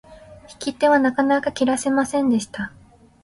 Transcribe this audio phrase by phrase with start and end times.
[0.53, 2.73] 引き手はなかなか切らせませんでした。